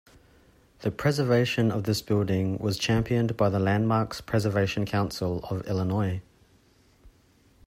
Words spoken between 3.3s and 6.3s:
by the Landmarks Preservation Council of Illinois.